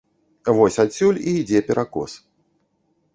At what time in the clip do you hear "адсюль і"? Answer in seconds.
0.83-1.33